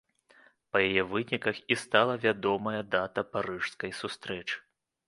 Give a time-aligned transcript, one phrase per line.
[0.71, 4.57] Па яе выніках і стала вядомая дата парыжскай сустрэчы.